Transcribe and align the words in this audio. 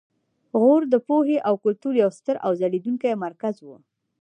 غور 0.59 0.81
د 0.93 0.95
پوهې 1.07 1.37
او 1.47 1.53
کلتور 1.63 1.93
یو 2.03 2.09
ستر 2.17 2.35
او 2.45 2.51
ځلیدونکی 2.59 3.13
مرکز 3.25 3.55
و 3.65 3.67